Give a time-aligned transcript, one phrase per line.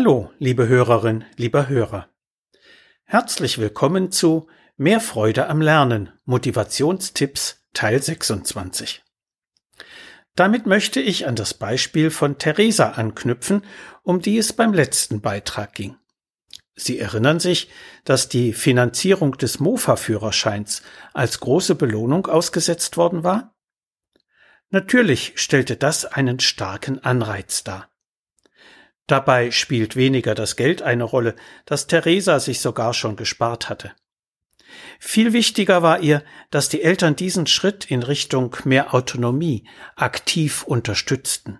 [0.00, 2.08] Hallo, liebe Hörerin, lieber Hörer.
[3.02, 9.02] Herzlich willkommen zu Mehr Freude am Lernen, Motivationstipps Teil 26.
[10.36, 13.64] Damit möchte ich an das Beispiel von Theresa anknüpfen,
[14.04, 15.96] um die es beim letzten Beitrag ging.
[16.76, 17.68] Sie erinnern sich,
[18.04, 23.56] dass die Finanzierung des Mofa-Führerscheins als große Belohnung ausgesetzt worden war?
[24.70, 27.90] Natürlich stellte das einen starken Anreiz dar.
[29.08, 31.34] Dabei spielt weniger das Geld eine Rolle,
[31.64, 33.92] das Theresa sich sogar schon gespart hatte.
[35.00, 39.64] Viel wichtiger war ihr, dass die Eltern diesen Schritt in Richtung mehr Autonomie
[39.96, 41.58] aktiv unterstützten.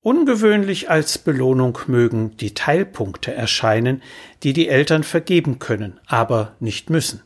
[0.00, 4.02] Ungewöhnlich als Belohnung mögen die Teilpunkte erscheinen,
[4.42, 7.22] die die Eltern vergeben können, aber nicht müssen.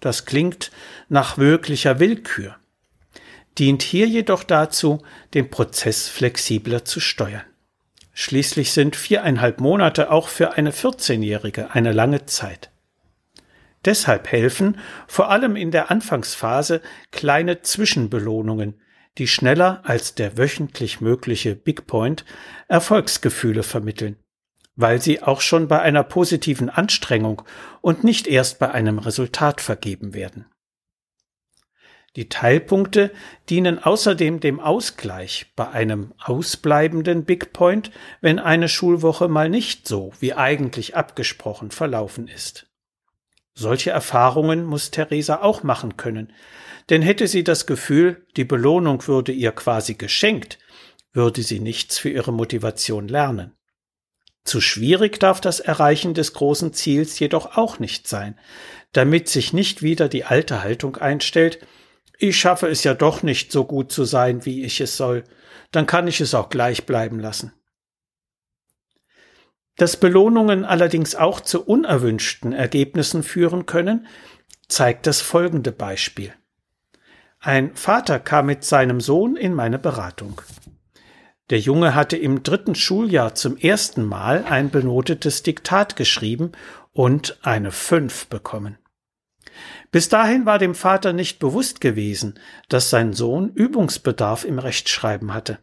[0.00, 0.72] Das klingt
[1.08, 2.56] nach wirklicher Willkür,
[3.56, 5.00] dient hier jedoch dazu,
[5.32, 7.44] den Prozess flexibler zu steuern.
[8.12, 12.70] Schließlich sind viereinhalb Monate auch für eine 14-Jährige eine lange Zeit.
[13.84, 18.80] Deshalb helfen, vor allem in der Anfangsphase, kleine Zwischenbelohnungen,
[19.18, 22.24] die schneller als der wöchentlich mögliche Big Point
[22.68, 24.16] Erfolgsgefühle vermitteln,
[24.76, 27.42] weil sie auch schon bei einer positiven Anstrengung
[27.80, 30.46] und nicht erst bei einem Resultat vergeben werden.
[32.16, 33.10] Die Teilpunkte
[33.48, 40.12] dienen außerdem dem Ausgleich bei einem ausbleibenden Big Point, wenn eine Schulwoche mal nicht so
[40.20, 42.66] wie eigentlich abgesprochen verlaufen ist.
[43.54, 46.32] Solche Erfahrungen muss Theresa auch machen können,
[46.90, 50.58] denn hätte sie das Gefühl, die Belohnung würde ihr quasi geschenkt,
[51.12, 53.54] würde sie nichts für ihre Motivation lernen.
[54.44, 58.38] Zu schwierig darf das Erreichen des großen Ziels jedoch auch nicht sein,
[58.92, 61.64] damit sich nicht wieder die alte Haltung einstellt,
[62.22, 65.24] ich schaffe es ja doch nicht so gut zu sein, wie ich es soll,
[65.72, 67.52] dann kann ich es auch gleich bleiben lassen.
[69.76, 74.06] Dass Belohnungen allerdings auch zu unerwünschten Ergebnissen führen können,
[74.68, 76.32] zeigt das folgende Beispiel.
[77.40, 80.40] Ein Vater kam mit seinem Sohn in meine Beratung.
[81.50, 86.52] Der Junge hatte im dritten Schuljahr zum ersten Mal ein benotetes Diktat geschrieben
[86.92, 88.78] und eine Fünf bekommen.
[89.90, 95.58] Bis dahin war dem Vater nicht bewusst gewesen, dass sein Sohn Übungsbedarf im Rechtschreiben hatte.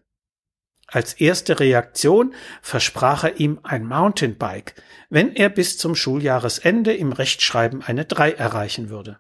[0.88, 4.74] Als erste Reaktion versprach er ihm ein Mountainbike,
[5.10, 9.20] wenn er bis zum Schuljahresende im Rechtschreiben eine Drei erreichen würde.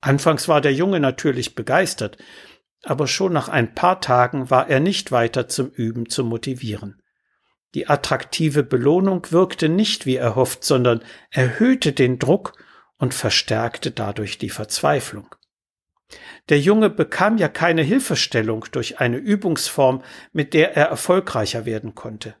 [0.00, 2.18] Anfangs war der Junge natürlich begeistert,
[2.84, 7.02] aber schon nach ein paar Tagen war er nicht weiter zum Üben zu motivieren.
[7.74, 12.54] Die attraktive Belohnung wirkte nicht wie erhofft, sondern erhöhte den Druck
[13.00, 15.34] und verstärkte dadurch die Verzweiflung.
[16.48, 20.02] Der Junge bekam ja keine Hilfestellung durch eine Übungsform,
[20.32, 22.36] mit der er erfolgreicher werden konnte.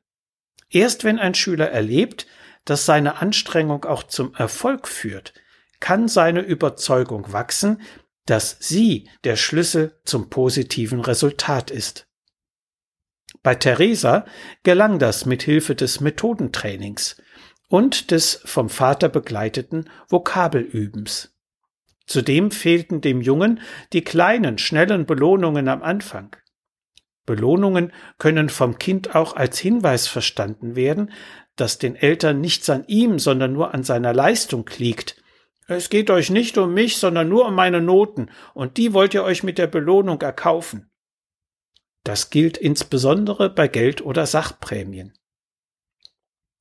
[0.68, 2.26] Erst wenn ein Schüler erlebt,
[2.64, 5.32] dass seine Anstrengung auch zum Erfolg führt,
[5.80, 7.80] kann seine Überzeugung wachsen,
[8.26, 12.06] dass sie der Schlüssel zum positiven Resultat ist.
[13.42, 14.26] Bei Theresa
[14.62, 17.16] gelang das mit Hilfe des Methodentrainings,
[17.70, 21.32] und des vom Vater begleiteten Vokabelübens.
[22.04, 23.60] Zudem fehlten dem Jungen
[23.92, 26.36] die kleinen, schnellen Belohnungen am Anfang.
[27.24, 31.12] Belohnungen können vom Kind auch als Hinweis verstanden werden,
[31.54, 35.22] dass den Eltern nichts an ihm, sondern nur an seiner Leistung liegt.
[35.68, 39.22] Es geht euch nicht um mich, sondern nur um meine Noten, und die wollt ihr
[39.22, 40.90] euch mit der Belohnung erkaufen.
[42.02, 45.12] Das gilt insbesondere bei Geld- oder Sachprämien.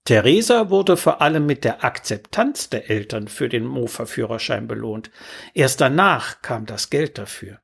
[0.10, 5.12] Theresa wurde vor allem mit der Akzeptanz der Eltern für den Mofa-Führerschein belohnt.
[5.54, 7.60] Erst danach kam das Geld dafür.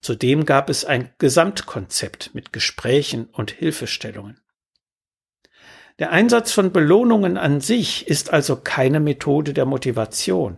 [0.00, 4.38] Zudem gab es ein Gesamtkonzept mit Gesprächen und Hilfestellungen.
[5.98, 10.56] Der Einsatz von Belohnungen an sich ist also keine Methode der Motivation.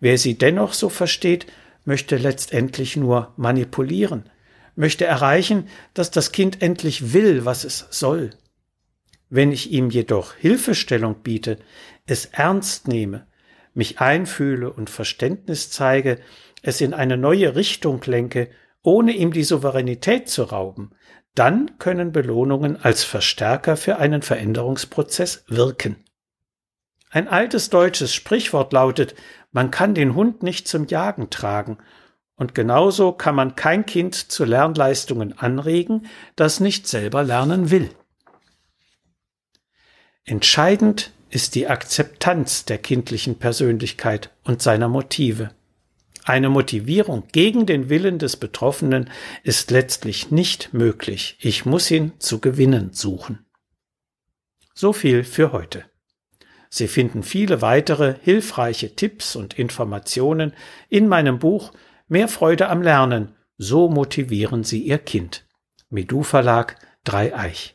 [0.00, 1.46] Wer sie dennoch so versteht,
[1.84, 4.28] möchte letztendlich nur manipulieren,
[4.74, 8.30] möchte erreichen, dass das Kind endlich will, was es soll.
[9.34, 11.56] Wenn ich ihm jedoch Hilfestellung biete,
[12.04, 13.26] es ernst nehme,
[13.72, 16.18] mich einfühle und Verständnis zeige,
[16.60, 18.50] es in eine neue Richtung lenke,
[18.82, 20.90] ohne ihm die Souveränität zu rauben,
[21.34, 25.96] dann können Belohnungen als Verstärker für einen Veränderungsprozess wirken.
[27.08, 29.14] Ein altes deutsches Sprichwort lautet,
[29.50, 31.78] man kann den Hund nicht zum Jagen tragen,
[32.36, 36.04] und genauso kann man kein Kind zu Lernleistungen anregen,
[36.36, 37.88] das nicht selber lernen will.
[40.24, 45.50] Entscheidend ist die Akzeptanz der kindlichen Persönlichkeit und seiner Motive.
[46.24, 49.10] Eine Motivierung gegen den Willen des Betroffenen
[49.42, 51.36] ist letztlich nicht möglich.
[51.40, 53.44] Ich muss ihn zu gewinnen suchen.
[54.74, 55.84] So viel für heute.
[56.70, 60.54] Sie finden viele weitere hilfreiche Tipps und Informationen
[60.88, 61.72] in meinem Buch
[62.08, 63.34] Mehr Freude am Lernen.
[63.56, 65.46] So motivieren Sie Ihr Kind.
[65.88, 67.74] Medu Verlag Dreieich.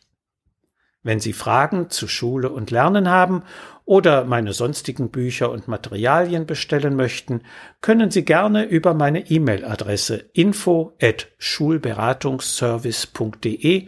[1.04, 3.44] Wenn Sie Fragen zu Schule und Lernen haben
[3.86, 7.42] oder meine sonstigen Bücher und Materialien bestellen möchten,
[7.82, 13.88] können Sie gerne über meine E-Mail-Adresse info at schulberatungsservice.de